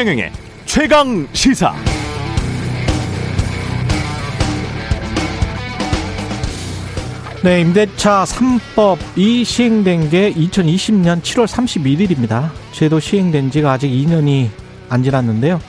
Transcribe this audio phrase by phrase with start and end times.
[0.00, 0.32] 최경영의
[0.64, 1.74] 최강 시사.
[7.44, 12.48] 네, 임대차 3법이 시행된 게 2020년 7월 31일입니다.
[12.72, 14.48] 제도 시행된 지가 아직 2년이
[14.88, 15.60] 안 지났는데요.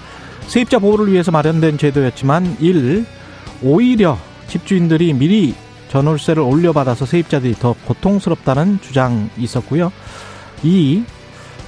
[0.48, 3.06] 세입자 보호를 위해서 마련된 제도였지만 1.
[3.64, 5.54] 오히려 집주인들이 미리
[5.90, 9.92] 전월세를 올려받아서 세입자들이 더 고통스럽다는 주장이 있었고요.
[10.64, 11.04] 2.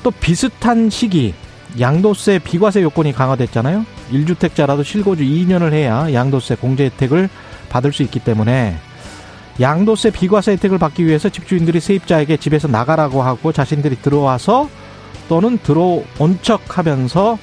[0.02, 1.34] 또 비슷한 시기
[1.80, 3.86] 양도세 비과세 요건이 강화됐잖아요.
[4.12, 7.30] 1주택자라도 실거주 2년을 해야 양도세 공제 혜택을
[7.70, 8.78] 받을 수 있기 때문에
[9.60, 14.70] 양도세 비과세 혜택을 받기 위해서 집주인들이 세입자에게 집에서 나가라고 하고 자신들이 들어와서
[15.30, 17.38] 또는 들어온 척 하면서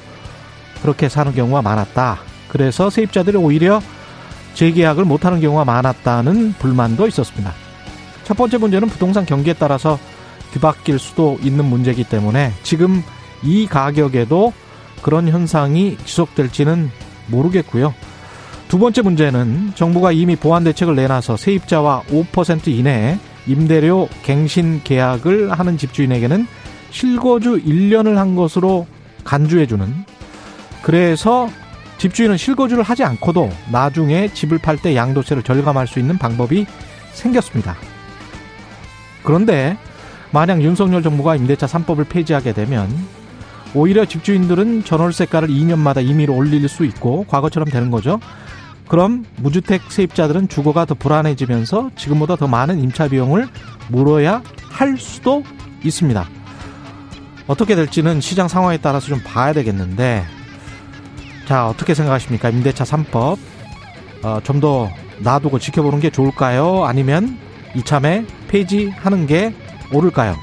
[0.82, 2.20] 그렇게 사는 경우가 많았다.
[2.48, 3.80] 그래서 세입자들이 오히려
[4.54, 7.52] 재계약을 못하는 경우가 많았다는 불만도 있었습니다.
[8.24, 9.98] 첫 번째 문제는 부동산 경기에 따라서
[10.52, 13.02] 뒤바뀔 수도 있는 문제이기 때문에 지금
[13.42, 14.52] 이 가격에도
[15.02, 16.90] 그런 현상이 지속될지는
[17.28, 17.94] 모르겠고요.
[18.68, 25.76] 두 번째 문제는 정부가 이미 보완 대책을 내놔서 세입자와 5% 이내에 임대료 갱신 계약을 하는
[25.76, 26.46] 집주인에게는
[26.90, 28.86] 실거주 1년을 한 것으로
[29.24, 30.04] 간주해주는
[30.82, 31.48] 그래서
[31.98, 36.66] 집주인은 실거주를 하지 않고도 나중에 집을 팔 때 양도세를 절감할 수 있는 방법이
[37.12, 37.76] 생겼습니다.
[39.22, 39.76] 그런데
[40.30, 42.88] 만약 윤석열 정부가 임대차 3법을 폐지하게 되면
[43.74, 48.20] 오히려 집주인들은 전월세가를 2년마다 임의로 올릴 수 있고 과거처럼 되는 거죠.
[48.88, 53.48] 그럼 무주택 세입자들은 주거가 더 불안해지면서 지금보다 더 많은 임차 비용을
[53.88, 55.44] 물어야 할 수도
[55.84, 56.28] 있습니다.
[57.46, 60.24] 어떻게 될지는 시장 상황에 따라서 좀 봐야 되겠는데
[61.46, 63.38] 자 어떻게 생각하십니까 임대차 3법
[64.22, 67.38] 어, 좀 더 놔두고 지켜보는 게 좋을까요 아니면
[67.74, 69.54] 이참에 폐지하는 게
[69.92, 70.36] 옳을까요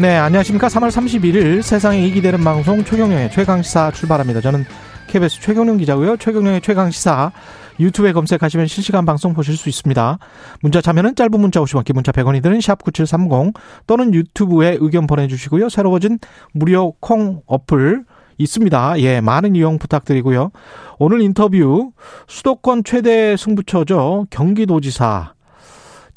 [0.00, 0.68] 네, 안녕하십니까.
[0.68, 4.40] 3월 31일 세상에 이기 되는 방송 최경영의 최강시사 출발합니다.
[4.40, 4.64] 저는
[5.08, 6.18] KBS 최경영 기자고요.
[6.18, 7.32] 최경영의 최강시사
[7.80, 10.18] 유튜브에 검색하시면 실시간 방송 보실 수 있습니다.
[10.62, 13.54] 문자 참여는 짧은 문자 50원, 긴 문자 100원이 드는 샵9730
[13.88, 15.68] 또는 유튜브에 의견 보내주시고요.
[15.68, 16.20] 새로워진
[16.52, 18.04] 무료 콩 어플
[18.38, 19.00] 있습니다.
[19.00, 20.52] 예, 많은 이용 부탁드리고요.
[21.00, 21.90] 오늘 인터뷰
[22.28, 24.28] 수도권 최대 승부처죠.
[24.30, 25.32] 경기도지사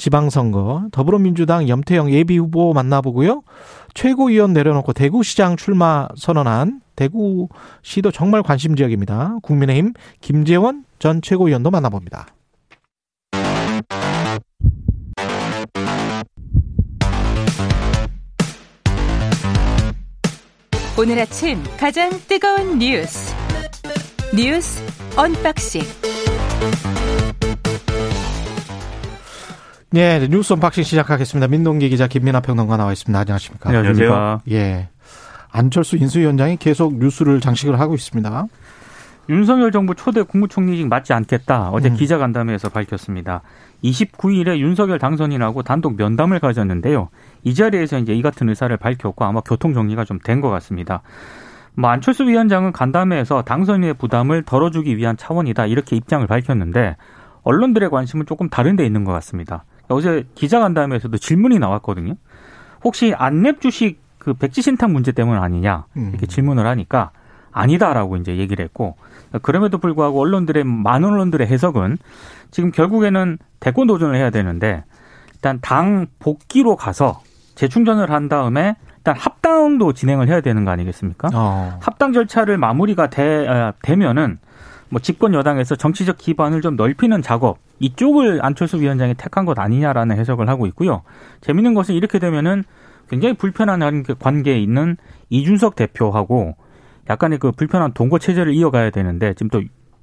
[0.02, 3.44] 지방선거 더불어민주당 염태영 예비후보 만나보고요.
[3.94, 9.36] 최고위원 내려놓고 대구시장 출마 선언한 대구시도 정말 관심 지역입니다.
[9.44, 12.26] 국민의힘 김재원 전 최고위원도 만나봅니다.
[20.98, 23.36] 오늘 아침 가장 뜨거운 뉴스
[24.36, 24.84] 뉴스
[25.16, 25.82] 언박싱
[29.92, 31.48] 네, 뉴스 unboxing 시작하겠습니다.
[31.50, 33.20] 민동기 기자 김민아 평론가 나와 있습니다.
[33.20, 33.70] 안녕하십니까?
[33.70, 34.42] 안녕하세요.
[34.52, 34.90] 예.
[35.52, 38.46] 안철수 인수위원장이 계속 뉴스를 장식을 하고 있습니다.
[39.30, 41.70] 윤석열 정부 초대 국무총리직 맞지 않겠다.
[41.72, 41.96] 어제 음.
[41.96, 43.42] 기자간담회에서 밝혔습니다.
[43.84, 47.10] 29일에 윤석열 당선인하고 단독 면담을 가졌는데요.
[47.44, 51.02] 이 자리에서 이제 이 같은 의사를 밝혔고 아마 교통 정리가 좀 된 것 같습니다.
[51.76, 56.96] 뭐 안철수 위원장은 간담회에서 당선인의 부담을 덜어주기 위한 차원이다 이렇게 입장을 밝혔는데
[57.44, 59.64] 언론들의 관심은 조금 다른 데 있는 것 같습니다.
[59.92, 62.16] 어제 기자간담회에서도 질문이 나왔거든요.
[62.84, 66.28] 혹시 안랩 주식 그 백지 신탁 문제 때문 아니냐 이렇게 음.
[66.28, 67.12] 질문을 하니까
[67.52, 68.96] 아니다라고 이제 얘기를 했고
[69.42, 71.98] 그럼에도 불구하고 언론들의 많은 언론들의 해석은
[72.52, 74.84] 지금 결국에는 대권 도전을 해야 되는데
[75.34, 77.22] 일단 당 복귀로 가서
[77.56, 81.30] 재충전을 한 다음에 일단 합당도 진행을 해야 되는 거 아니겠습니까?
[81.34, 81.80] 어.
[81.82, 84.38] 합당 절차를 마무리가 되, 아, 되면은
[84.90, 90.48] 뭐 집권 여당에서 정치적 기반을 좀 넓히는 작업 이쪽을 안철수 위원장이 택한 것 아니냐라는 해석을
[90.48, 91.02] 하고 있고요.
[91.42, 92.64] 재밌는 것은 이렇게 되면은
[93.10, 94.98] 굉장히 불편한 관계에 있는
[95.30, 96.56] 이준석 대표하고
[97.10, 99.62] 약간의 그 불편한 동거 체제를 이어가야 되는데 지금 또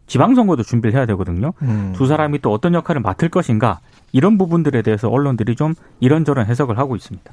[0.08, 1.52] 지방선거도 준비를 해야 되거든요.
[1.62, 1.92] 음.
[1.94, 3.78] 두 사람이 또 어떤 역할을 맡을 것인가
[4.10, 7.30] 이런 부분들에 대해서 언론들이 좀 이런저런 해석을 하고 있습니다.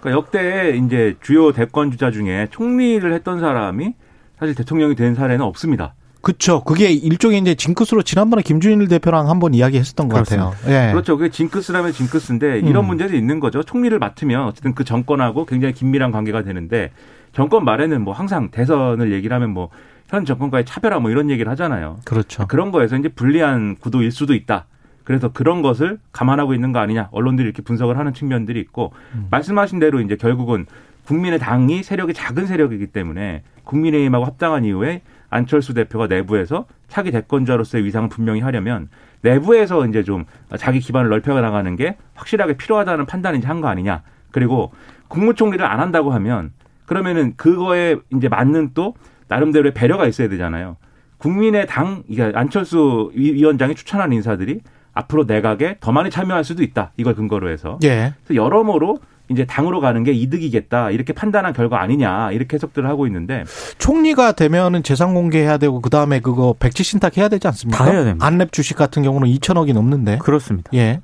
[0.00, 3.94] 그러니까 역대 이제 주요 대권 주자 중에 총리를 했던 사람이
[4.38, 5.94] 사실 대통령이 된 사례는 없습니다.
[6.26, 6.64] 그렇죠.
[6.64, 10.52] 그게 일종의 이제 징크스로 지난번에 김준일 대표랑 한번 이야기했었던 것 같아요.
[10.66, 10.90] 예.
[10.92, 11.16] 그렇죠.
[11.16, 12.88] 그게 징크스라면 징크스인데 이런 음.
[12.88, 13.62] 문제도 있는 거죠.
[13.62, 16.90] 총리를 맡으면 어쨌든 그 정권하고 굉장히 긴밀한 관계가 되는데
[17.32, 19.70] 정권 말에는 뭐 항상 대선을 얘기를 하면 뭐
[20.08, 21.98] 현 정권과의 차별화 뭐 이런 얘기를 하잖아요.
[22.04, 22.46] 그렇죠.
[22.46, 24.66] 그런 거에서 이제 불리한 구도일 수도 있다.
[25.04, 27.08] 그래서 그런 것을 감안하고 있는 거 아니냐.
[27.12, 29.28] 언론들이 이렇게 분석을 하는 측면들이 있고 음.
[29.30, 30.66] 말씀하신 대로 이제 결국은
[31.06, 35.02] 국민의 당이 세력이 작은 세력이기 때문에 국민의힘하고 합당한 이후에
[35.36, 38.88] 안철수 대표가 내부에서 차기 대권자로서의 위상을 분명히 하려면
[39.20, 40.24] 내부에서 이제 좀
[40.56, 44.02] 자기 기반을 넓혀 나가는 게 확실하게 필요하다는 판단인지 한거 아니냐.
[44.30, 44.72] 그리고
[45.08, 46.52] 국무총리를 안 한다고 하면
[46.86, 48.94] 그러면은 그거에 이제 맞는 또
[49.28, 50.76] 나름대로의 배려가 있어야 되잖아요.
[51.18, 54.60] 국민의 당, 이게 안철수 위원장이 추천한 인사들이
[54.92, 56.92] 앞으로 내각에 더 많이 참여할 수도 있다.
[56.96, 57.78] 이걸 근거로 해서.
[57.84, 58.14] 예.
[58.24, 60.90] 그래서 여러모로 이제 당으로 가는 게 이득이겠다.
[60.90, 62.30] 이렇게 판단한 결과 아니냐.
[62.32, 63.44] 이렇게 해석들을 하고 있는데.
[63.78, 67.84] 총리가 되면은 재산 공개해야 되고 그 다음에 그거 백지 신탁 해야 되지 않습니까?
[67.84, 68.26] 다 해야 됩니다.
[68.28, 70.18] 안랩 주식 같은 경우는 2천억이 넘는데.
[70.18, 70.70] 그렇습니다.
[70.74, 71.00] 예.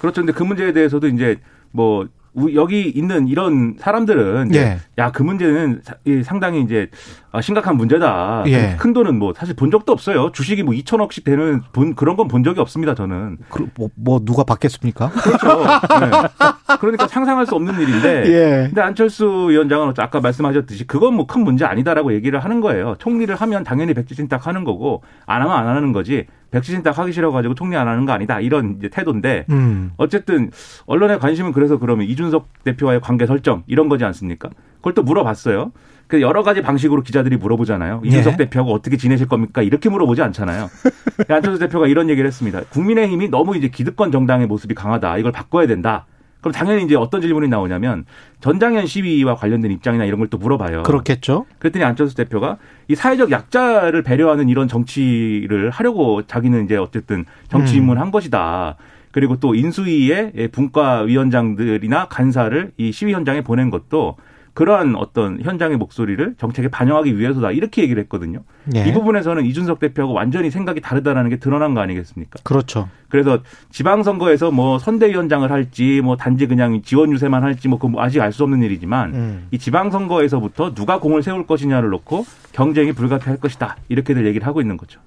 [0.00, 0.22] 그렇죠.
[0.22, 1.36] 근데 그 문제에 대해서도 이제
[1.70, 2.08] 뭐 우-
[2.54, 4.78] 여기 있는 이런 사람들은 예.
[4.96, 5.82] 야그 문제는
[6.24, 6.88] 상당히 이제
[7.32, 8.44] 아, 심각한 문제다.
[8.46, 8.76] 예.
[8.78, 10.30] 큰 돈은 뭐 사실 본 적도 없어요.
[10.32, 12.94] 주식이 뭐 2천억씩 되는 본 그런 건 본 적이 없습니다.
[12.94, 13.38] 저는.
[13.48, 15.10] 그, 뭐, 뭐 누가 받겠습니까?
[15.10, 15.64] 그렇죠.
[16.00, 16.76] 네.
[16.80, 18.24] 그러니까 상상할 수 없는 일인데.
[18.32, 18.66] 예.
[18.66, 22.94] 근데 안철수 위원장은 아까 말씀하셨듯이 그건 뭐 큰 문제 아니다라고 얘기를 하는 거예요.
[22.98, 26.26] 총리를 하면 당연히 백지신탁 하는 거고 안 하면 안 하는 거지.
[26.50, 28.40] 백지신탁 하기 싫어가지고 총리 안 하는 거 아니다.
[28.40, 29.92] 이런 이제 태도인데 음.
[29.96, 30.50] 어쨌든
[30.86, 34.50] 언론의 관심은 그래서 그러면 이준석 대표와의 관계 설정 이런 거지 않습니까?
[34.76, 35.72] 그걸 또 물어봤어요.
[36.06, 38.00] 그 여러 가지 방식으로 기자들이 물어보잖아요.
[38.02, 38.36] 이준석 예.
[38.38, 39.60] 대표하고 어떻게 지내실 겁니까?
[39.60, 40.68] 이렇게 물어보지 않잖아요.
[41.16, 42.62] 근데 안철수 대표가 이런 얘기를 했습니다.
[42.70, 45.18] 국민의힘이 너무 이제 기득권 정당의 모습이 강하다.
[45.18, 46.06] 이걸 바꿔야 된다.
[46.40, 48.04] 그럼 당연히 이제 어떤 질문이 나오냐면
[48.40, 50.82] 전장현 시위와 관련된 입장이나 이런 걸 또 물어봐요.
[50.84, 51.46] 그렇겠죠.
[51.58, 57.78] 그랬더니 안철수 대표가 이 사회적 약자를 배려하는 이런 정치를 하려고 자기는 이제 어쨌든 정치 음.
[57.78, 58.76] 입문한 것이다.
[59.10, 64.16] 그리고 또 인수위의 분과위원장들이나 간사를 이 시위 현장에 보낸 것도
[64.58, 67.52] 그러한 어떤 현장의 목소리를 정책에 반영하기 위해서다.
[67.52, 68.40] 이렇게 얘기를 했거든요.
[68.74, 68.88] 예.
[68.88, 72.40] 이 부분에서는 이준석 대표하고 완전히 생각이 다르다라는 게 드러난 거 아니겠습니까?
[72.42, 72.88] 그렇죠.
[73.08, 73.38] 그래서
[73.70, 78.42] 지방선거에서 뭐 선대위원장을 할지 뭐 단지 그냥 지원 유세만 할지 뭐 그거 아직 알 수
[78.42, 79.46] 없는 일이지만 음.
[79.52, 83.76] 이 지방선거에서부터 누가 공을 세울 것이냐를 놓고 경쟁이 불가피할 것이다.
[83.88, 84.98] 이렇게들 얘기를 하고 있는 거죠.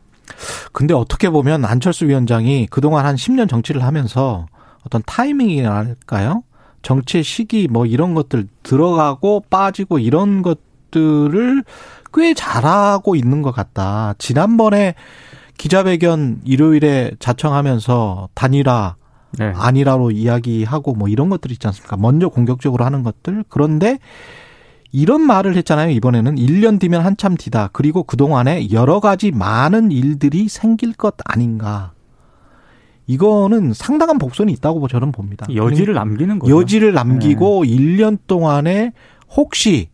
[0.71, 4.45] 근데 어떻게 보면 안철수 위원장이 그동안 한 10년 정치를 하면서
[4.85, 6.43] 어떤 타이밍이랄까요?
[6.81, 11.63] 정치의 시기 뭐 이런 것들 들어가고 빠지고 이런 것들을
[12.13, 14.15] 꽤 잘하고 있는 것 같다.
[14.17, 14.95] 지난번에
[15.57, 18.95] 기자회견 일요일에 자청하면서 단일화
[19.37, 19.53] 네.
[19.55, 21.97] 아니라로 이야기하고 뭐 이런 것들 있지 않습니까?
[21.97, 23.45] 먼저 공격적으로 하는 것들.
[23.47, 23.99] 그런데
[24.91, 25.91] 이런 말을 했잖아요.
[25.91, 27.69] 이번에는 1년 뒤면 한참 뒤다.
[27.71, 31.93] 그리고 그동안에 여러 가지 많은 일들이 생길 것 아닌가.
[33.11, 35.45] 이거는 상당한 복선이 있다고 저는 봅니다.
[35.53, 36.57] 여지를 남기는 거죠.
[36.59, 38.93] 여지를 남기고 1년 동안에
[39.35, 39.89] 혹시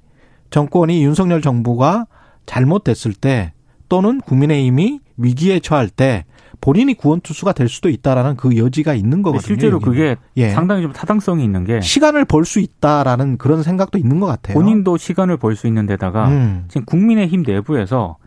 [0.52, 2.06] 정권이 윤석열 정부가
[2.46, 3.54] 잘못됐을 때
[3.90, 6.26] 또는 국민의힘이 위기에 처할 때
[6.62, 9.48] 본인이 구원 투수가 될 수도 있다라는 그 여지가 있는 근데 거거든요.
[9.48, 9.92] 실제로 여기는.
[9.94, 10.50] 그게 예.
[10.50, 14.54] 상당히 좀 타당성이 있는 게 시간을 벌 수 있다라는 그런 생각도 있는 것 같아요.
[14.56, 16.66] 본인도 시간을 벌 수 있는 데다가 음.
[16.68, 18.18] 지금 국민의힘 내부에서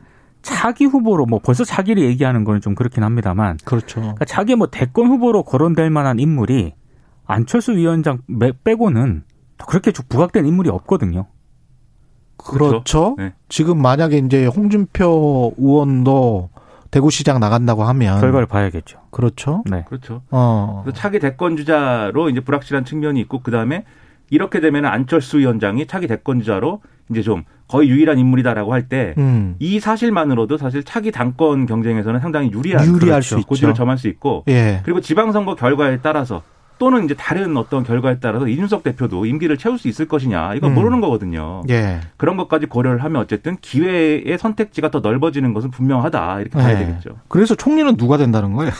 [0.42, 4.00] 차기 후보로 뭐 벌써 차기를 얘기하는 거는 좀 그렇긴 합니다만 그렇죠.
[4.00, 6.74] 그러니까 차기 뭐 대권 후보로 거론될 만한 인물이
[7.26, 9.24] 안철수 위원장 빼- 빼고는
[9.66, 11.26] 그렇게 쭉 부각된 인물이 없거든요.
[12.36, 13.16] 그렇죠.
[13.18, 13.34] 네.
[13.48, 16.48] 지금 만약에 이제 홍준표 의원도
[16.90, 18.98] 대구시장 나간다고 하면 결과를 봐야겠죠.
[19.10, 19.62] 그렇죠.
[19.70, 19.84] 네.
[19.86, 20.22] 그렇죠.
[20.30, 20.80] 어.
[20.84, 23.84] 그래서 차기 대권 주자로 이제 불확실한 측면이 있고 그 다음에
[24.30, 29.56] 이렇게 되면 안철수 위원장이 차기 대권 주자로 이제 좀 거의 유일한 인물이다라고 할때이 음.
[29.80, 33.46] 사실만으로도 사실 차기 당권 경쟁에서는 상당히 유리한 유리할 수 있죠.
[33.46, 34.80] 고지를 점할 수 있고 예.
[34.84, 36.42] 그리고 지방선거 결과에 따라서
[36.78, 40.74] 또는 이제 다른 어떤 결과에 따라서 이준석 대표도 임기를 채울 수 있을 것이냐 이건 음.
[40.74, 41.62] 모르는 거거든요.
[41.68, 42.00] 예.
[42.16, 46.86] 그런 것까지 고려를 하면 어쨌든 기회의 선택지가 더 넓어지는 것은 분명하다 이렇게 봐야 예.
[46.86, 47.18] 되겠죠.
[47.28, 48.72] 그래서 총리는 누가 된다는 거예요?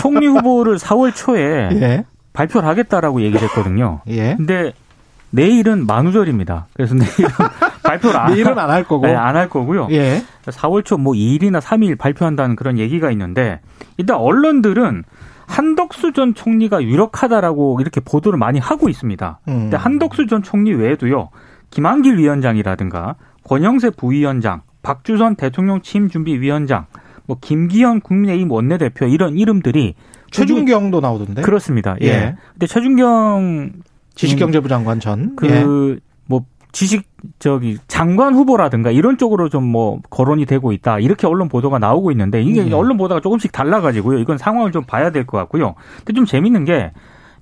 [0.00, 2.04] 총리 후보를 4월 초에 예.
[2.32, 4.00] 발표를 하겠다라고 얘기를 했거든요.
[4.08, 4.34] 예.
[4.36, 4.72] 근데
[5.30, 6.66] 내일은 만우절입니다.
[6.74, 7.28] 그래서 내일은
[7.82, 9.06] 발표를 안, 내일은 안 할 거고.
[9.06, 9.88] 네, 안할 거고요.
[9.90, 10.22] 예.
[10.46, 13.60] 4월 초 뭐 2일이나 3일 발표한다는 그런 얘기가 있는데
[13.98, 15.04] 일단 언론들은
[15.46, 19.40] 한덕수 전 총리가 유력하다라고 이렇게 보도를 많이 하고 있습니다.
[19.48, 19.52] 음.
[19.62, 21.30] 근데 한덕수 전 총리 외에도요.
[21.70, 26.86] 김한길 위원장이라든가 권영세 부위원장, 박주선 대통령 취임 준비 위원장,
[27.26, 29.94] 뭐 김기현 국민의힘 원내대표 이런 이름들이
[30.30, 31.42] 최준경도 나오던데.
[31.42, 31.96] 그렇습니다.
[32.02, 32.06] 예.
[32.08, 32.36] 예.
[32.52, 33.72] 근데 최준경
[34.18, 35.36] 지식경제부 장관 전.
[35.36, 36.00] 그 예.
[36.26, 37.08] 뭐 지식
[37.38, 42.42] 저기 장관 후보라든가 이런 쪽으로 좀 뭐 거론이 되고 있다 이렇게 언론 보도가 나오고 있는데
[42.42, 42.72] 이게 음.
[42.72, 45.74] 언론 보도가 조금씩 달라가지고요 이건 상황을 좀 봐야 될 것 같고요.
[46.04, 46.92] 근데 좀 재밌는 게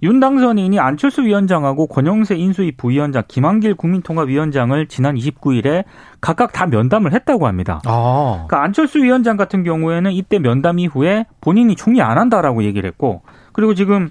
[0.03, 5.85] 윤 당선인이 안철수 위원장하고 권영세 인수위 부위원장, 김한길 국민통합위원장을 지난 29일에
[6.21, 7.81] 각각 다 면담을 했다고 합니다.
[7.87, 8.45] 아.
[8.47, 13.75] 그러니까 안철수 위원장 같은 경우에는 이때 면담 이후에 본인이 총리 안 한다라고 얘기를 했고 그리고
[13.75, 14.11] 지금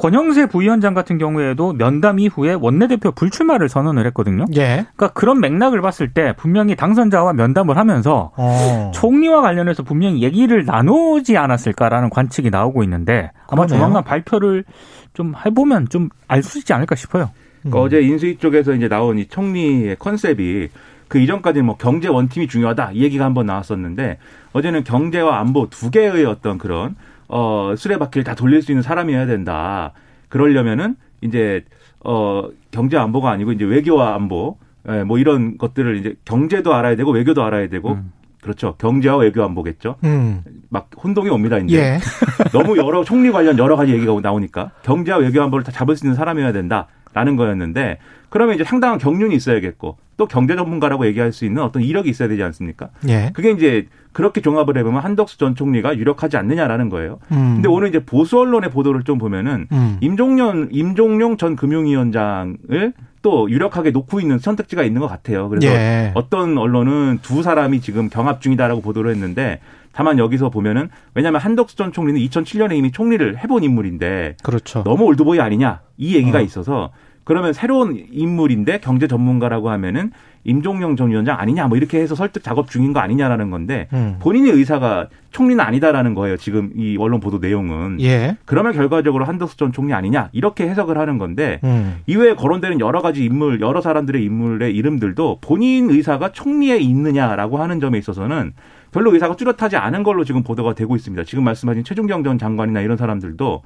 [0.00, 4.46] 권영세 부위원장 같은 경우에도 면담 이후에 원내대표 불출마를 선언을 했거든요.
[4.56, 4.86] 예.
[4.96, 8.90] 그러니까 그런 맥락을 봤을 때 분명히 당선자와 면담을 하면서 어.
[8.94, 13.78] 총리와 관련해서 분명히 얘기를 나누지 않았을까라는 관측이 나오고 있는데 아마 그러네요.
[13.78, 14.64] 조만간 발표를
[15.12, 17.30] 좀 해보면 좀 알 수 있지 않을까 싶어요.
[17.60, 20.70] 그러니까 어제 인수위 쪽에서 이제 나온 이 총리의 컨셉이
[21.08, 24.16] 그 이전까지는 뭐 경제 원팀이 중요하다 이 얘기가 한번 나왔었는데
[24.54, 26.94] 어제는 경제와 안보 두 개의 어떤 그런
[27.30, 29.92] 어 수레바퀴를 다 돌릴 수 있는 사람이어야 된다.
[30.28, 31.64] 그러려면은 이제
[32.04, 34.58] 어 경제 안보가 아니고 이제 외교와 안보
[34.88, 38.12] 예, 뭐 이런 것들을 이제 경제도 알아야 되고 외교도 알아야 되고 음.
[38.42, 38.74] 그렇죠.
[38.78, 39.96] 경제와 외교 안보겠죠.
[40.04, 40.42] 음.
[40.70, 41.58] 막 혼동이 옵니다.
[41.58, 41.98] 이제 예.
[42.52, 46.16] 너무 여러 총리 관련 여러 가지 얘기가 나오니까 경제와 외교 안보를 다 잡을 수 있는
[46.16, 47.98] 사람이어야 된다라는 거였는데
[48.30, 52.42] 그러면 이제 상당한 경륜이 있어야겠고 또 경제 전문가라고 얘기할 수 있는 어떤 이력이 있어야 되지
[52.42, 52.88] 않습니까?
[53.08, 53.30] 예.
[53.34, 57.18] 그게 이제 그렇게 종합을 해보면 한덕수 전 총리가 유력하지 않느냐라는 거예요.
[57.32, 57.54] 음.
[57.54, 59.98] 근데 오늘 이제 보수 언론의 보도를 좀 보면은 음.
[60.00, 65.48] 임종년 임종용 전 금융위원장을 또 유력하게 놓고 있는 선택지가 있는 것 같아요.
[65.48, 66.12] 그래서 예.
[66.14, 69.60] 어떤 언론은 두 사람이 지금 경합 중이다라고 보도를 했는데
[69.92, 74.82] 다만 여기서 보면은 왜냐하면 한덕수 전 총리는 2007년에 이미 총리를 해본 인물인데 그렇죠.
[74.84, 76.42] 너무 올드보이 아니냐 이 얘기가 어.
[76.42, 76.90] 있어서
[77.24, 80.10] 그러면 새로운 인물인데 경제 전문가라고 하면은
[80.44, 84.16] 임종영 전 위원장 아니냐 뭐 이렇게 해서 설득 작업 중인 거 아니냐라는 건데 음.
[84.20, 86.36] 본인의 의사가 총리는 아니다라는 거예요.
[86.36, 88.00] 지금 이 언론 보도 내용은.
[88.00, 88.36] 예.
[88.46, 91.98] 그러면 결과적으로 한덕수 전 총리 아니냐 이렇게 해석을 하는 건데 음.
[92.06, 97.98] 이외에 거론되는 여러 가지 인물, 여러 사람들의 인물의 이름들도 본인 의사가 총리에 있느냐라고 하는 점에
[97.98, 98.54] 있어서는
[98.92, 101.22] 별로 의사가 뚜렷하지 않은 걸로 지금 보도가 되고 있습니다.
[101.24, 103.62] 지금 말씀하신 최준경 전 장관이나 이런 사람들도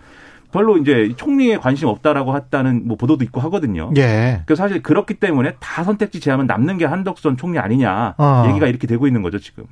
[0.55, 3.91] 별로 이제 총리에 관심 없다라고 했다는 뭐 보도도 있고 하거든요.
[3.97, 4.43] 예.
[4.47, 8.45] 그래서 사실 그렇기 때문에 다 선택지 제하면 남는 게 한덕수 전 총리 아니냐 어.
[8.49, 9.65] 얘기가 이렇게 되고 있는 거죠 지금.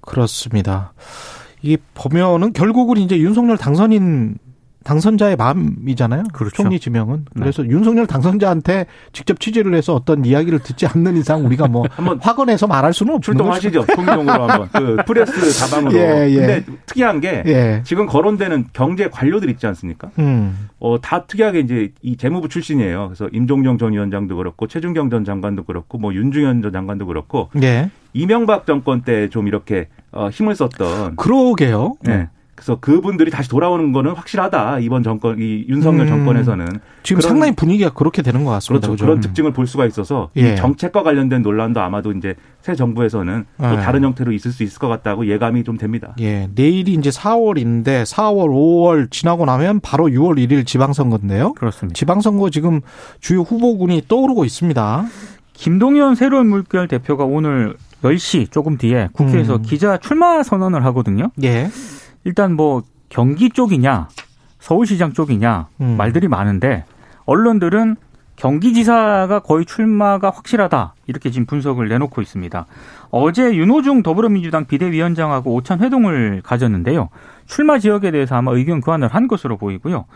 [0.00, 0.92] 그렇습니다.
[1.62, 4.36] 이게 보면은 결국은 이제 윤석열 당선인
[4.84, 6.24] 당선자의 마음이잖아요.
[6.32, 6.54] 그렇죠.
[6.56, 7.24] 총리 지명은.
[7.34, 12.66] 그래서 윤석열 당선자한테 직접 취재를 해서 어떤 이야기를 듣지 않는 이상 우리가 뭐 한번 확언해서
[12.66, 13.60] 말할 수는 없는 거죠.
[13.60, 13.86] 출동하시죠.
[13.94, 15.96] 총리용으로 한번 그 프레스 다방으로.
[15.98, 16.34] 예, 예.
[16.36, 17.80] 근데 특이한 게 예.
[17.84, 20.10] 지금 거론되는 경제 관료들 있지 않습니까?
[20.18, 20.68] 음.
[20.78, 23.06] 어, 다 특이하게 이제 이 재무부 출신이에요.
[23.08, 27.90] 그래서 임종영 전 위원장도 그렇고 최준경 전 장관도 그렇고 뭐 윤중현 전 장관도 그렇고 예.
[28.12, 31.94] 이명박 정권 때 좀 이렇게 어, 힘을 썼던 그러게요.
[32.02, 32.28] 네.
[32.54, 34.78] 그래서 그분들이 다시 돌아오는 거는 확실하다.
[34.78, 36.08] 이번 정권 이 윤석열 음.
[36.08, 36.66] 정권에서는
[37.02, 38.86] 지금 그런- 상당히 분위기가 그렇게 되는 것 같습니다.
[38.86, 39.04] 그렇죠.
[39.04, 40.52] 그런 특징을 볼 수가 있어서 예.
[40.52, 43.76] 이 정책과 관련된 논란도 아마도 이제 새 정부에서는 또 예.
[43.76, 46.14] 다른 형태로 있을 수 있을 것 같다고 예감이 좀 됩니다.
[46.20, 51.54] 예, 내일이 이제 4월인데 4월, 5월 지나고 나면 바로 6월 1일 지방선거인데요.
[51.54, 51.94] 그렇습니다.
[51.98, 52.80] 지방선거 지금
[53.20, 55.04] 주요 후보군이 떠오르고 있습니다.
[55.54, 59.62] 김동연 새로운 물결 대표가 오늘 10시 조금 뒤에 국회에서 음.
[59.62, 61.30] 기자 출마 선언을 하거든요.
[61.42, 61.68] 예.
[62.24, 64.08] 일단 뭐 경기 쪽이냐
[64.58, 65.96] 서울시장 쪽이냐 음.
[65.96, 66.84] 말들이 많은데
[67.26, 67.96] 언론들은
[68.36, 72.66] 경기지사가 거의 출마가 확실하다 이렇게 지금 분석을 내놓고 있습니다.
[73.10, 77.10] 어제 윤호중 더불어민주당 비대위원장하고 오찬 회동을 가졌는데요.
[77.46, 80.06] 출마 지역에 대해서 아마 의견 교환을 한 것으로 보이고요.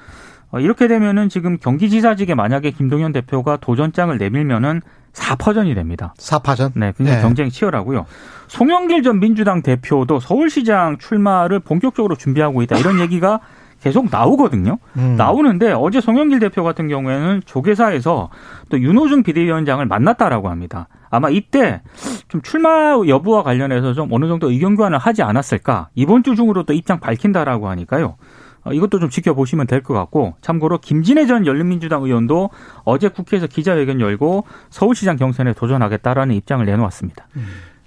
[0.50, 4.80] 어, 이렇게 되면은 지금 경기지사직에 만약에 김동연 대표가 도전장을 내밀면은
[5.12, 6.14] 4퍼전이 됩니다.
[6.16, 6.72] 사파전.
[6.76, 7.22] 네, 굉장히 네.
[7.22, 8.06] 경쟁이 치열하고요.
[8.46, 12.78] 송영길 전 민주당 대표도 서울시장 출마를 본격적으로 준비하고 있다.
[12.78, 13.40] 이런 얘기가
[13.80, 14.78] 계속 나오거든요.
[14.96, 15.14] 음.
[15.16, 18.28] 나오는데 어제 송영길 대표 같은 경우에는 조계사에서
[18.70, 20.88] 또 윤호중 비대위원장을 만났다라고 합니다.
[21.10, 21.80] 아마 이때
[22.28, 25.88] 좀 출마 여부와 관련해서 좀 어느 정도 의견 교환을 하지 않았을까.
[25.94, 28.16] 이번 주 중으로 또 입장 밝힌다라고 하니까요.
[28.64, 32.50] 어, 이것도 좀 지켜보시면 될 것 같고 참고로 김진애 전 열린민주당 의원도
[32.84, 37.28] 어제 국회에서 기자회견 열고 서울시장 경선에 도전하겠다라는 입장을 내놓았습니다.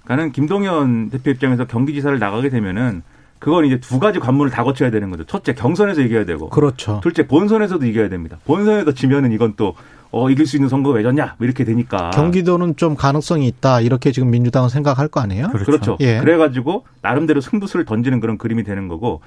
[0.04, 3.02] 그러니까는 김동연 대표 입장에서 경기지사를 나가게 되면은
[3.38, 5.24] 그건 이제 두 가지 관문을 다 거쳐야 되는 거죠.
[5.24, 7.00] 첫째 경선에서 이겨야 되고 그렇죠.
[7.02, 8.38] 둘째 본선에서도 이겨야 됩니다.
[8.46, 9.74] 본선에서 지면은 이건 또
[10.12, 13.80] 어, 이길 수 있는 선거 왜 졌냐 뭐 이렇게 되니까 경기도는 좀 가능성이 있다.
[13.80, 15.48] 이렇게 지금 민주당은 생각할 거 아니에요?
[15.48, 15.96] 그렇죠.
[16.00, 16.20] 예.
[16.20, 19.22] 그래가지고 나름대로 승부수를 던지는 그런 그림이 되는 거고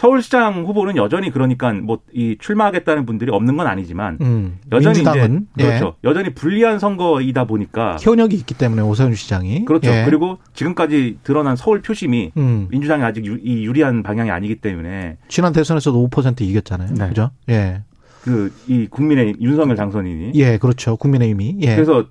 [0.00, 4.58] 서울시장 후보는 여전히 그러니까 뭐 이 출마하겠다는 분들이 없는 건 아니지만 음.
[4.72, 5.68] 여전히 민주당은 이제 예.
[5.68, 5.94] 그렇죠.
[6.02, 9.90] 여전히 불리한 선거이다 보니까 현역이 있기 때문에 오세훈 시장이 그렇죠.
[9.90, 10.04] 예.
[10.06, 12.66] 그리고 지금까지 드러난 서울 표심이 음.
[12.70, 16.94] 민주당이 아직 유, 이 유리한 방향이 아니기 때문에 지난 대선에서도 5% 이겼잖아요.
[16.94, 17.08] 네.
[17.08, 17.30] 그죠?
[17.48, 17.82] 예.
[18.22, 20.96] 그 이 국민의 윤석열 당선인이 예, 그렇죠.
[20.96, 21.58] 국민의힘이.
[21.60, 21.74] 예.
[21.74, 22.06] 그래서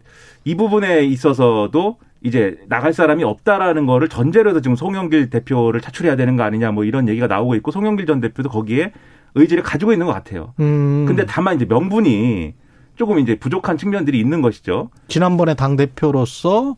[0.45, 6.35] 이 부분에 있어서도 이제 나갈 사람이 없다라는 거를 전제로 해서 지금 송영길 대표를 차출해야 되는
[6.35, 8.91] 거 아니냐 뭐 이런 얘기가 나오고 있고 송영길 전 대표도 거기에
[9.35, 10.53] 의지를 가지고 있는 것 같아요.
[10.59, 11.05] 음.
[11.07, 12.53] 근데 다만 이제 명분이
[12.95, 14.89] 조금 이제 부족한 측면들이 있는 것이죠.
[15.07, 16.75] 지난번에 당 대표로서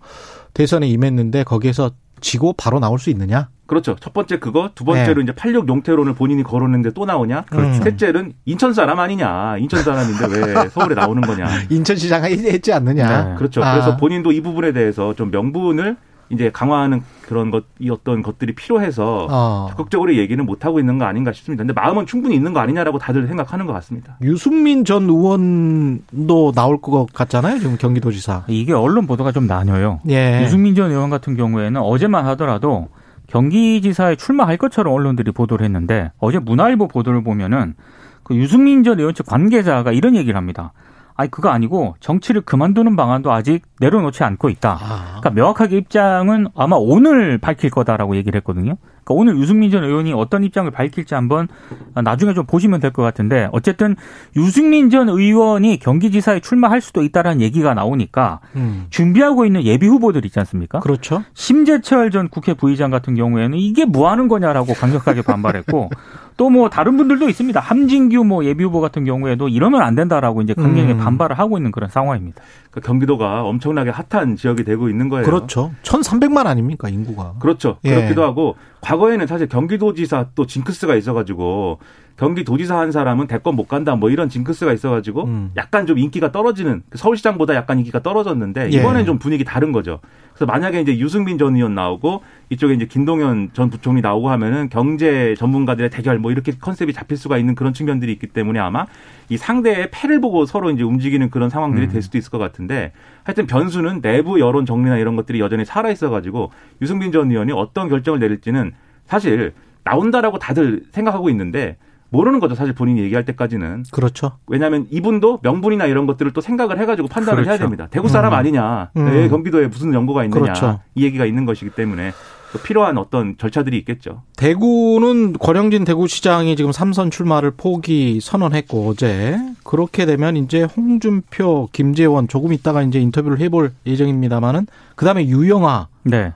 [0.53, 3.50] 대선에 임했는데 거기에서 지고 바로 나올 수 있느냐?
[3.72, 3.96] 그렇죠.
[4.01, 7.44] 첫 번째 그거, 두 번째로 이제 86 용태론을 본인이 거론했는데 또 나오냐?
[7.50, 7.82] 그렇죠.
[7.82, 9.60] 셋째는 인천 사람 아니냐?
[9.60, 11.48] 인천 사람인데 왜 서울에 나오는 거냐?
[11.70, 13.30] 인천시장 했지 않느냐?
[13.30, 13.36] 네.
[13.36, 13.63] 그렇죠.
[13.63, 13.72] 아.
[13.72, 15.96] 그래서 본인도 이 부분에 대해서 좀 명분을
[16.32, 19.68] 이제 강화하는 그런 것, 이 어떤 것들이 필요해서 어.
[19.70, 21.63] 적극적으로 얘기는 못 하고 있는 거 아닌가 싶습니다.
[21.63, 24.18] 근데 마음은 충분히 있는 거 아니냐라고 다들 생각하는 것 같습니다.
[24.22, 27.60] 유승민 전 의원도 나올 것 같잖아요.
[27.60, 28.44] 지금 경기도지사.
[28.50, 30.01] 이게 언론 보도가 좀 나뉘어요.
[30.10, 30.42] 예.
[30.44, 32.90] 유승민 전 의원 같은 경우에는 어제만 하더라도
[33.32, 37.76] 경기지사에 출마할 것처럼 언론들이 보도를 했는데 어제 문화일보 보도를 보면은
[38.24, 40.74] 그 유승민 전 의원 측 관계자가 이런 얘기를 합니다.
[41.16, 44.78] 아니 그거 아니고 정치를 그만두는 방안도 아직 내려놓지 않고 있다.
[44.82, 45.06] 아.
[45.20, 48.76] 그러니까 명확하게 입장은 아마 오늘 밝힐 거다라고 얘기를 했거든요.
[49.03, 51.48] 그러니까 오늘 유승민 전 의원이 어떤 입장을 밝힐지 한번
[51.96, 53.96] 나중에 좀 보시면 될 것 같은데 어쨌든
[54.36, 58.86] 유승민 전 의원이 경기지사에 출마할 수도 있다라는 얘기가 나오니까 음.
[58.89, 60.79] 준비하고 있는 예비 후보들 있지 않습니까?
[60.81, 61.24] 그렇죠.
[61.34, 65.89] 심재철 전 국회 부의장 같은 경우에는 이게 뭐 하는 거냐라고 강력하게 반발했고
[66.38, 67.60] 또 뭐 다른 분들도 있습니다.
[67.60, 70.98] 함진규 뭐 예비 후보 같은 경우에도 이러면 안 된다라고 이제 강력하게 음.
[70.98, 72.42] 반발을 하고 있는 그런 상황입니다.
[72.70, 75.26] 그러니까 경기도가 엄청나게 핫한 지역이 되고 있는 거예요.
[75.26, 75.72] 그렇죠.
[75.84, 77.36] 1,300만 아닙니까, 인구가.
[77.40, 77.78] 그렇죠.
[77.86, 77.96] 예.
[77.96, 81.80] 그렇기도 하고 과거에는 사실 경기도지사 또 징크스가 있어가지고
[82.22, 85.51] 경기도지사 한 사람은 대권 못 간다 뭐 이런 징크스가 있어가지고 음.
[85.58, 88.78] 약간 좀 인기가 떨어지는 그 서울시장보다 약간 인기가 떨어졌는데 예.
[88.78, 90.01] 이번엔 좀 분위기 다른 거죠.
[90.32, 95.34] 그래서 만약에 이제 유승민 전 의원 나오고 이쪽에 이제 김동연 전 부총리 나오고 하면은 경제
[95.36, 98.86] 전문가들의 대결 뭐 이렇게 컨셉이 잡힐 수가 있는 그런 측면들이 있기 때문에 아마
[99.30, 102.92] 이 상대의 패를 보고 서로 이제 움직이는 그런 상황들이 될 수도 있을 것 같은데
[103.24, 106.51] 하여튼 변수는 내부 여론 정리나 이런 것들이 여전히 살아 있어가지고
[106.84, 108.74] 유승민 전 의원이 어떤 결정을 내릴지는
[109.06, 111.78] 사실 나온다라고 다들 생각하고 있는데
[112.12, 112.56] 모르는 거죠.
[112.56, 113.86] 사실 본인이 얘기할 때까지는.
[113.91, 114.34] 그렇죠.
[114.48, 117.63] 왜냐하면 이분도 명분이나 이런 것들을 또 생각을 해가지고 판단을 해야 그렇죠.
[117.63, 117.88] 됩니다.
[117.89, 118.38] 대구 사람 음.
[118.38, 119.06] 아니냐, 음.
[119.08, 120.80] 왜 경기도에 무슨 연고가 있느냐 그렇죠.
[120.94, 122.12] 이 얘기가 있는 것이기 때문에
[122.51, 124.24] 또 필요한 어떤 절차들이 있겠죠.
[124.36, 132.51] 대구는 권영진 대구시장이 지금 삼선 출마를 포기 선언했고 어제 그렇게 되면 이제 홍준표, 김재원 조금
[132.51, 136.34] 있다가 이제 인터뷰를 해볼 예정입니다만은 그 다음에 유영아 네.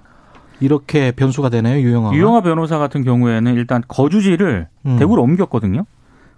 [0.60, 1.80] 이렇게 변수가 되네요.
[1.80, 2.14] 유영아.
[2.14, 4.98] 유영아 변호사 같은 경우에는 일단 거주지를 음.
[4.98, 5.86] 대구로 옮겼거든요.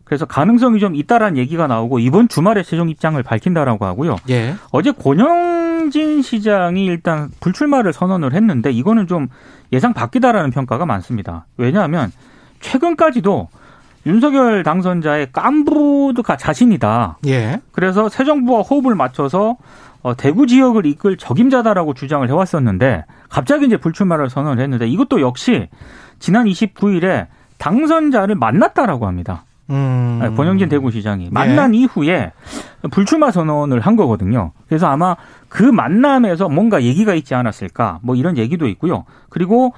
[0.04, 4.16] 그래서 가능성이 좀 있다라는 얘기가 나오고 이번 주말에 최종 입장을 밝힌다라고 하고요.
[4.30, 4.56] 예.
[4.72, 9.28] 어제 권영진 시장이 일단 불출마를 선언을 했는데 이거는 좀
[9.74, 11.46] 예상 밖이다라는 평가가 많습니다.
[11.58, 12.12] 왜냐하면
[12.62, 13.50] 최근까지도
[14.06, 17.18] 윤석열 당선자의 깐부가 자신이다.
[17.28, 17.60] 예.
[17.72, 19.58] 그래서 새 정부와 호흡을 맞춰서
[20.02, 25.68] 어, 대구 지역을 이끌 적임자다라고 주장을 해왔었는데 갑자기 이제 불출마를 선언을 했는데 이것도 역시
[26.20, 29.44] 지난 29일에 당선자를 만났다라고 합니다.
[29.70, 30.20] 음.
[30.22, 32.32] 아니, 권영진 대구시장이 만난 이후에
[32.92, 34.52] 불출마 선언을 한 거거든요.
[34.68, 35.16] 그래서 아마
[35.58, 39.06] 그 만남에서 뭔가 얘기가 있지 않았을까 뭐 이런 얘기도 있고요.
[39.30, 39.74] 그리고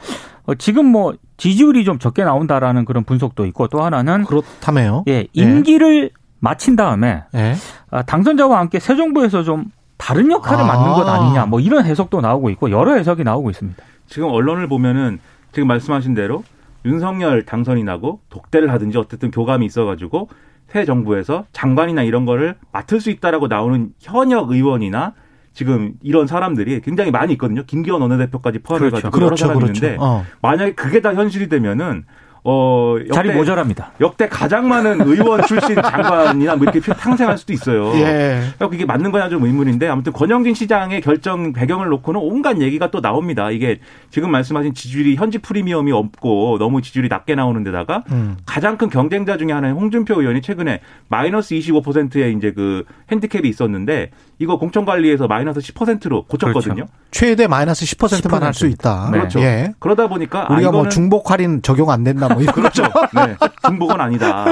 [0.46, 5.06] 어, 지금 뭐 지지율이 좀 적게 나온다라는 그런 분석도 있고 또 하나는 그렇다며요.
[5.08, 7.56] 예 임기를 마친 다음에 예.
[7.92, 10.68] 아, 당선자와 함께 새 정부에서 좀 다른 역할을 아.
[10.68, 13.82] 맡는 것 아니냐 뭐 이런 해석도 나오고 있고 여러 해석이 나오고 있습니다.
[14.06, 15.20] 지금 언론을 보면은
[15.54, 16.44] 지금 말씀하신 대로
[16.84, 20.28] 윤석열 당선이 나고 독대를 하든지 어쨌든 교감이 있어가지고
[20.68, 25.14] 새 정부에서 장관이나 이런 거를 맡을 수 있다라고 나오는 현역 의원이나
[25.54, 27.64] 지금 이런 사람들이 굉장히 많이 있거든요.
[27.66, 29.46] 김기현 원내대표까지 포함해가지고 여러 그렇죠.
[29.46, 29.86] 사람이 그렇죠.
[29.86, 30.26] 있는데 어.
[30.42, 32.06] 만약에 그게 다 현실이 되면은
[32.44, 33.92] 어 역대, 자리 모자랍니다.
[34.00, 37.94] 역대 가장 많은 의원 출신 장관이나 뭐 이렇게 탕생할 수도 있어요.
[37.96, 38.42] 예.
[38.56, 43.02] 그러니까 이게 맞는 거냐 좀 의문인데 아무튼 권영진 시장의 결정 배경을 놓고는 온갖 얘기가 또
[43.02, 43.52] 나옵니다.
[43.52, 48.38] 이게 지금 말씀하신 지지율이 현지 프리미엄이 없고 너무 지지율이 낮게 나오는 데다가 음.
[48.46, 54.58] 가장 큰 경쟁자 중에 하나인 홍준표 의원이 최근에 마이너스 25%의 이제 그 핸디캡이 있었는데 이거
[54.58, 56.76] 공천관리에서 마이너스 10%로 고쳤거든요.
[56.76, 56.92] 그렇죠.
[57.12, 59.10] 최대 마이너스 10%만 할수 있다.
[59.12, 59.18] 네.
[59.18, 59.42] 그렇죠.
[59.42, 59.74] 예.
[59.80, 62.84] 그러다 보니까 아, 우리가 뭐 이거는 중복 할인 적용 안 된다 뭐 이런 그렇죠.
[63.16, 63.36] 네.
[63.68, 64.46] 중복은 아니다.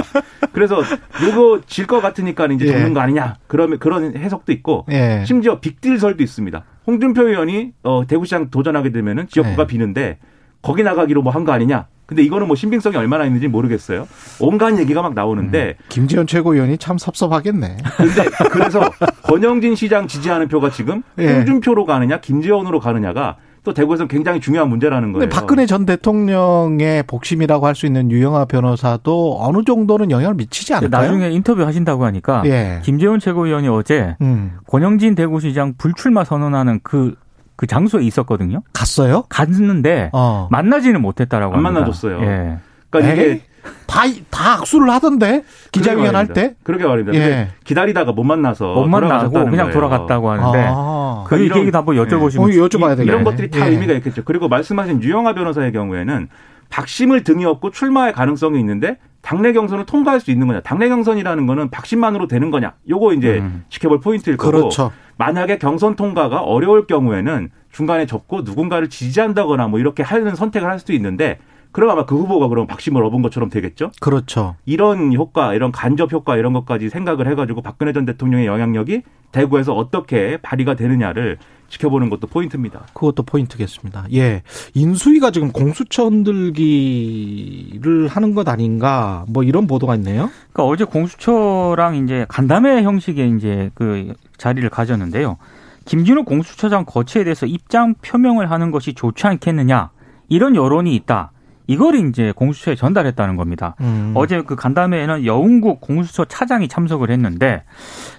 [0.53, 0.81] 그래서
[1.23, 2.71] 요거 질 것 같으니까 이제 예.
[2.71, 3.35] 적는 거 아니냐.
[3.47, 5.23] 그러면 그런 해석도 있고 예.
[5.25, 6.63] 심지어 빅딜설도 있습니다.
[6.85, 9.67] 홍준표 의원이 어, 대구시장 도전하게 되면은 지역구가 네.
[9.67, 10.17] 비는데
[10.61, 11.87] 거기 나가기로 뭐 한 거 아니냐.
[12.07, 14.07] 근데 이거는 뭐 신빙성이 얼마나 있는지 모르겠어요.
[14.39, 17.77] 온갖 얘기가 막 나오는데 김지현 최고위원이 참 섭섭하겠네.
[17.97, 18.79] 근데 그래서
[19.23, 21.27] 권영진 시장 지지하는 표가 지금 예.
[21.33, 23.35] 홍준표로 가느냐 김재원으로 가느냐가
[23.67, 25.19] 또 대구에서 굉장히 중요한 문제라는 거예요.
[25.27, 31.01] 근데 박근혜 전 대통령의 복심이라고 할 수 있는 유영아 변호사도 어느 정도는 영향을 미치지 않을까요?
[31.01, 32.79] 나중에 인터뷰 하신다고 하니까 예.
[32.83, 34.53] 김재원 최고위원이 어제 음.
[34.67, 37.13] 권영진 대구시장 불출마 선언하는 그,
[37.57, 38.61] 그 장소에 있었거든요.
[38.73, 39.25] 갔어요?
[39.29, 40.47] 갔는데 어.
[40.49, 41.73] 만나지는 못했다라고 안 합니다.
[41.81, 42.21] 만나줬어요.
[42.21, 42.57] 예.
[42.89, 43.19] 그러니까 에이?
[43.31, 43.41] 이게
[43.87, 45.43] 다, 다 악수를 하던데?
[45.71, 46.55] 기자회견 할 때?
[46.63, 47.17] 그러게 말입니다.
[47.17, 47.49] 예.
[47.63, 49.71] 기다리다가 못 만나서 못 만나고 그냥 거예요.
[49.71, 51.23] 돌아갔다고 하는데 아.
[51.25, 53.03] 그 그러니까 이런- 얘기도 한번 여쭤보시면 어, 여쭤봐야 되겠네.
[53.11, 53.71] 이런 것들이 다 예.
[53.71, 54.23] 의미가 있겠죠.
[54.25, 56.27] 그리고 말씀하신 유영아 변호사의 경우에는
[56.69, 60.61] 박심을 등에 업고 출마할 가능성이 있는데 당내 경선을 통과할 수 있는 거냐.
[60.61, 62.73] 당내 경선이라는 거는 박심만으로 되는 거냐.
[62.89, 63.63] 요거 이제 음.
[63.69, 64.91] 지켜볼 포인트일 거고 그렇죠.
[65.17, 70.93] 만약에 경선 통과가 어려울 경우에는 중간에 접고 누군가를 지지한다거나 뭐 이렇게 하는 선택을 할 수도
[70.93, 71.39] 있는데
[71.77, 73.91] 그럼 아마 그 후보가 그럼 박심을 얻은 것처럼 되겠죠?
[73.99, 74.55] 그렇죠.
[74.65, 80.37] 이런 효과, 이런 간접 효과 이런 것까지 생각을 해가지고 박근혜 전 대통령의 영향력이 대구에서 어떻게
[80.37, 81.37] 발휘가 되느냐를
[81.69, 82.87] 지켜보는 것도 포인트입니다.
[82.95, 84.07] 그것도 포인트겠습니다.
[84.15, 84.41] 예.
[84.73, 90.31] 인수위가 지금 공수처 흔들기를 하는 것 아닌가 뭐 이런 보도가 있네요.
[90.51, 95.37] 그러니까 어제 공수처랑 이제 간담회 형식의 이제 그 자리를 가졌는데요.
[95.85, 99.91] 김진호 공수처장 거치에 대해서 입장 표명을 하는 것이 좋지 않겠느냐
[100.27, 101.33] 이런 여론이 있다.
[101.67, 103.75] 이걸 이제 공수처에 전달했다는 겁니다.
[103.81, 104.13] 음.
[104.15, 107.63] 어제 그 간담회에는 여운국 공수처 차장이 참석을 했는데,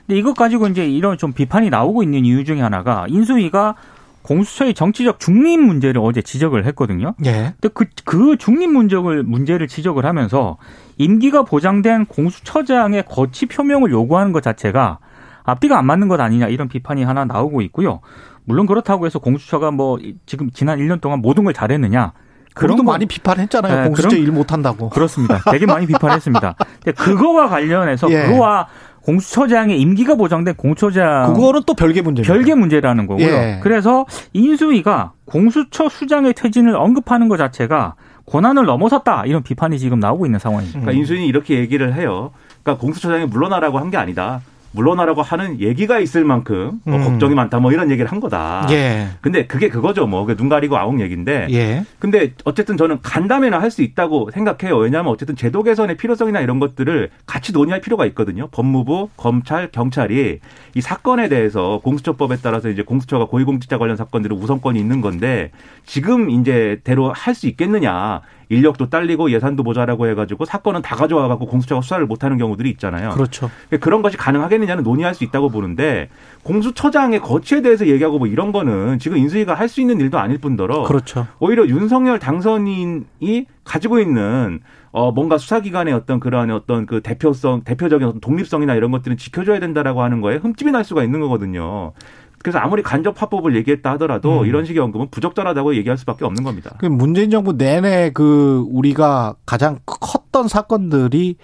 [0.06, 3.74] 근데 이것 가지고 이제 이런 좀 비판이 나오고 있는 이유 중에 하나가 인수위가
[4.22, 7.14] 공수처의 정치적 중립 문제를 어제 지적을 했거든요.
[7.24, 7.54] 예.
[7.58, 10.58] 근데 그, 그 중립 문제를, 문제를 지적을 하면서
[10.98, 14.98] 임기가 보장된 공수처장의 거치 표명을 요구하는 것 자체가
[15.44, 18.00] 앞뒤가 안 맞는 것 아니냐 이런 비판이 하나 나오고 있고요.
[18.44, 22.12] 물론 그렇다고 해서 공수처가 뭐 지금 지난 1년 동안 모든 걸 잘했느냐
[22.58, 23.76] 그런 도 많이 비판했잖아요.
[23.82, 24.88] 네, 공수처 일 못한다고.
[24.90, 25.40] 그렇습니다.
[25.50, 26.54] 되게 많이 비판했습니다.
[26.84, 28.26] 근데 그거와 관련해서 예.
[28.26, 28.66] 그거와
[29.02, 33.26] 공수처장의 임기가 보장된 공수처장 그거는 또 별개 문제 별개 문제라는 거고요.
[33.26, 33.60] 예.
[33.62, 37.94] 그래서 인수위가 공수처 수장의 퇴진을 언급하는 것 자체가
[38.26, 40.80] 권한을 넘어섰다 이런 비판이 지금 나오고 있는 상황입니다.
[40.80, 42.32] 그러니까 인수위는 이렇게 얘기를 해요.
[42.62, 44.40] 그러니까 공수처장이 물러나라고 한 게 아니다.
[44.72, 47.04] 물러나라고 하는 얘기가 있을 만큼 뭐 음.
[47.04, 48.66] 걱정이 많다 뭐 이런 얘기를 한 거다.
[48.70, 49.08] 예.
[49.20, 50.26] 근데 그게 그거죠 뭐.
[50.36, 51.46] 눈 가리고 아웅 얘기인데.
[51.50, 51.84] 예.
[51.98, 54.76] 근데 어쨌든 저는 간담회나 할 수 있다고 생각해요.
[54.78, 58.48] 왜냐하면 어쨌든 제도 개선의 필요성이나 이런 것들을 같이 논의할 필요가 있거든요.
[58.48, 60.40] 법무부, 검찰, 경찰이
[60.74, 65.50] 이 사건에 대해서 공수처법에 따라서 이제 공수처가 고위공직자 관련 사건들은 우선권이 있는 건데
[65.84, 68.22] 지금 이제 대로 할 수 있겠느냐.
[68.48, 73.10] 인력도 딸리고 예산도 모자라고 해가지고 사건은 다 가져와 갖고 공수처가 수사를 못하는 경우들이 있잖아요.
[73.10, 73.50] 그렇죠.
[73.68, 76.08] 그러니까 그런 것이 가능하겠느냐는 논의할 수 있다고 보는데
[76.42, 80.84] 공수처장의 거취에 대해서 얘기하고 뭐 이런 거는 지금 인수위가 할 수 있는 일도 아닐 뿐더러
[80.84, 81.26] 그렇죠.
[81.40, 84.60] 오히려 윤석열 당선인이 가지고 있는
[84.92, 90.02] 어 뭔가 수사기관의 어떤 그러한 어떤 그 대표성 대표적인 어떤 독립성이나 이런 것들은 지켜줘야 된다라고
[90.02, 91.92] 하는 거에 흠집이 날 수가 있는 거거든요.
[92.42, 94.46] 그래서 아무리 간접 화법을 얘기했다 하더라도 음.
[94.46, 96.74] 이런 식의 언급은 부적절하다고 얘기할 수밖에 없는 겁니다.
[96.78, 101.36] 그 문재인 정부 내내 그 우리가 가장 컸던 사건들이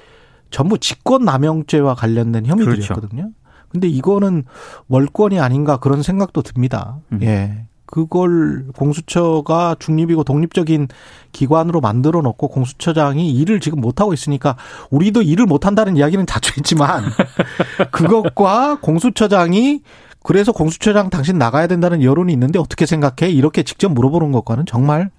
[0.51, 3.23] 전부 직권 남용죄와 관련된 혐의들이었거든요.
[3.23, 3.35] 그렇죠.
[3.69, 4.45] 근데 이거는
[4.89, 6.99] 월권이 아닌가 그런 생각도 듭니다.
[7.13, 7.21] 음.
[7.23, 7.67] 예.
[7.87, 10.89] 그걸 공수처가 중립이고 독립적인
[11.33, 14.57] 기관으로 만들어 놓고 공수처장이 일을 지금 못하고 있으니까
[14.91, 17.05] 우리도 일을 못한다는 이야기는 자주 했지만
[17.93, 19.83] 그것과 공수처장이
[20.25, 23.31] 그래서 공수처장 당신 나가야 된다는 여론이 있는데 어떻게 생각해?
[23.31, 25.11] 이렇게 직접 물어보는 것과는 정말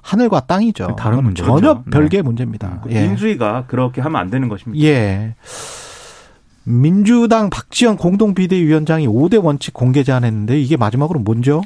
[0.00, 0.96] 하늘과 땅이죠.
[0.98, 1.90] 다른 문제 전혀 네.
[1.90, 2.80] 별개의 문제입니다.
[2.86, 3.06] 음, 예.
[3.06, 4.82] 민주위가 그렇게 하면 안 되는 것입니다.
[4.82, 5.34] 예.
[6.64, 11.60] 민주당 박지원 공동비대위원장이 5대 원칙 공개 제안했는데 이게 마지막으로 뭔죠?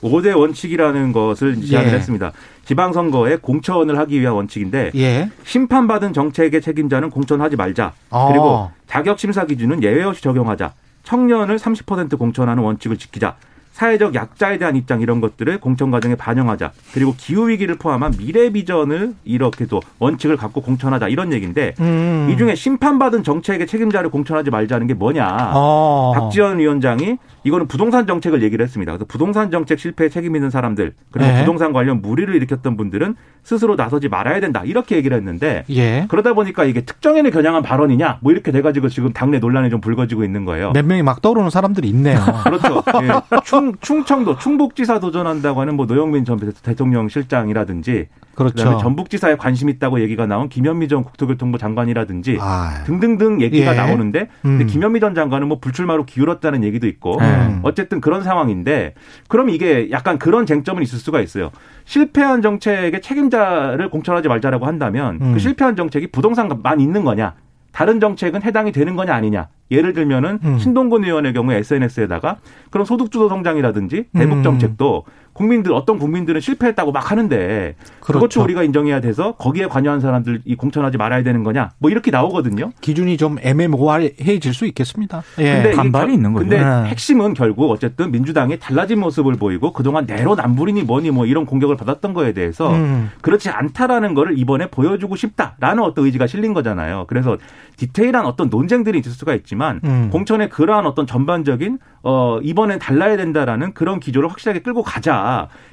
[0.00, 1.94] 5대 원칙이라는 것을 제안을 예.
[1.94, 2.30] 했습니다.
[2.64, 5.30] 지방선거에 공천을 하기 위한 원칙인데 예.
[5.42, 7.92] 심판받은 정책의 책임자는 공천하지 말자.
[8.10, 8.28] 어.
[8.28, 10.72] 그리고 자격 심사 기준은 예외 없이 적용하자.
[11.08, 13.36] 청년을 30% 공천하는 원칙을 지키자.
[13.72, 16.72] 사회적 약자에 대한 입장 이런 것들을 공천 과정에 반영하자.
[16.92, 22.28] 그리고 기후 위기를 포함한 미래 비전을 이렇게도 원칙을 갖고 공천하자 이런 얘기인데 음.
[22.30, 25.52] 이 중에 심판받은 정책의 책임자를 공천하지 말자는 게 뭐냐?
[25.54, 26.12] 어.
[26.14, 28.92] 박지원 위원장이 이거는 부동산 정책을 얘기를 했습니다.
[28.92, 31.40] 그래서 부동산 정책 실패에 책임 있는 사람들 그리고 네.
[31.40, 36.06] 부동산 관련 무리를 일으켰던 분들은 스스로 나서지 말아야 된다 이렇게 얘기를 했는데 예.
[36.08, 40.44] 그러다 보니까 이게 특정인을 겨냥한 발언이냐 뭐 이렇게 돼가지고 지금 당내 논란이 좀 불거지고 있는
[40.44, 40.72] 거예요.
[40.72, 42.18] 몇 명이 막 떠오르는 사람들이 있네요.
[42.44, 42.82] 그렇죠.
[43.02, 43.38] 예.
[43.44, 48.78] 충, 충청도 충북지사 도전한다고 하는 뭐 노영민 전 대통령 실장이라든지 그렇죠.
[48.78, 53.76] 전북지사에 관심 있다고 얘기가 나온 김현미 전 국토교통부 장관이라든지 아, 등등등 얘기가 예.
[53.76, 54.58] 나오는데 음.
[54.58, 57.60] 근데 김현미 전 장관은 뭐 불출마로 기울었다는 얘기도 있고 음.
[57.64, 58.94] 어쨌든 그런 상황인데
[59.26, 61.50] 그럼 이게 약간 그런 쟁점은 있을 수가 있어요.
[61.84, 65.32] 실패한 정책의 책임자를 공천하지 말자라고 한다면 그 음.
[65.32, 67.34] 그 실패한 정책이 부동산만 있는 거냐?
[67.72, 69.48] 다른 정책은 해당이 되는 거냐 아니냐.
[69.70, 70.58] 예를 들면은 음.
[70.58, 72.38] 신동근 의원의 경우에 SNS에다가
[72.70, 74.42] 그런 소득주도 성장이라든지 대북 음.
[74.42, 75.04] 정책도
[75.38, 78.20] 국민들 어떤 국민들은 실패했다고 막 하는데 그렇죠.
[78.20, 82.72] 그것도 우리가 인정해야 돼서 거기에 관여한 사람들 이 공천하지 말아야 되는 거냐 뭐 이렇게 나오거든요.
[82.80, 85.22] 기준이 좀 애매모호해질 수 있겠습니다.
[85.38, 85.62] 예.
[85.62, 86.48] 근데 반발이 있는 거죠.
[86.48, 86.84] 근데 네.
[86.88, 92.32] 핵심은 결국 어쨌든 민주당이 달라진 모습을 보이고 그동안 내로남불이니 뭐니 뭐 이런 공격을 받았던 거에
[92.32, 93.10] 대해서 음.
[93.20, 97.04] 그렇지 않다라는 거를 이번에 보여주고 싶다라는 어떤 의지가 실린 거잖아요.
[97.06, 97.36] 그래서
[97.76, 100.10] 디테일한 어떤 논쟁들이 있을 수가 있지만 음.
[100.10, 105.27] 공천의 그러한 어떤 전반적인 어 이번엔 달라야 된다라는 그런 기조를 확실하게 끌고 가자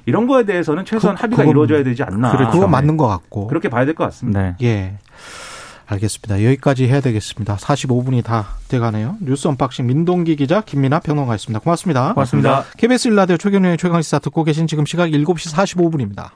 [0.05, 2.31] 이런 거에 대해서는 최소한 그, 합의가 이루어져야 되지 않나.
[2.35, 4.41] 그래, 그거 맞는 것 같고 그렇게 봐야 될 것 같습니다.
[4.41, 4.55] 네.
[4.61, 4.97] 예.
[5.87, 6.43] 알겠습니다.
[6.43, 7.57] 여기까지 해야 되겠습니다.
[7.57, 9.17] 45분이 다 돼가네요.
[9.21, 11.59] 뉴스 unboxing 민동기 기자 김민아 평론가였습니다.
[11.59, 12.13] 고맙습니다.
[12.13, 12.63] 고맙습니다.
[12.77, 16.29] KBS 1라디오 최경영의 최강시사 듣고 계신 지금 시각 7시 45분입니다.